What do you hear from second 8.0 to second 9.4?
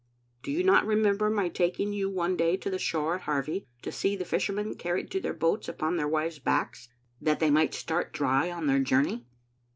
dry on their journey?"